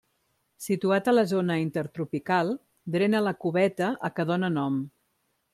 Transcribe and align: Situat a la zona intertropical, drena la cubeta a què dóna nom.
Situat 0.67 1.09
a 1.11 1.13
la 1.13 1.25
zona 1.31 1.57
intertropical, 1.65 2.51
drena 2.97 3.23
la 3.29 3.37
cubeta 3.45 3.95
a 4.11 4.15
què 4.17 4.29
dóna 4.33 4.55
nom. 4.59 4.85